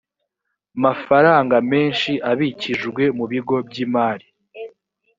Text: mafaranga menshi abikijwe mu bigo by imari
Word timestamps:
mafaranga 0.83 1.55
menshi 1.71 2.11
abikijwe 2.31 3.03
mu 3.17 3.25
bigo 3.31 3.55
by 3.67 3.75
imari 3.85 4.27